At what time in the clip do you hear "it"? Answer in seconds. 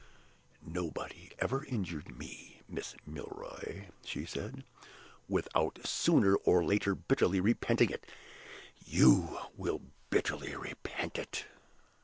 7.91-8.07, 11.19-11.45